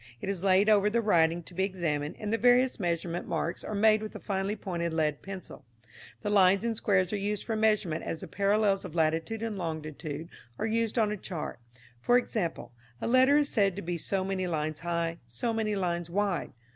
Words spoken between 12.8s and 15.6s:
a letter is said to be so many lines high, so